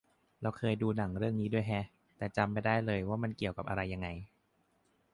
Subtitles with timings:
[0.41, 1.85] เราเคยดูหนังเรื่องนี้ด้วยแฮะ
[2.17, 4.07] แต่จำไม่ได้เลยว่ามันเกี่ยวกับอะไรยังไง